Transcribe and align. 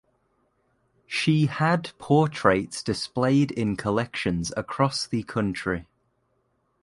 She 1.05 1.45
had 1.45 1.91
portraits 1.99 2.81
displayed 2.81 3.51
in 3.51 3.75
collections 3.77 4.51
across 4.57 5.05
the 5.05 5.21
country. 5.21 5.85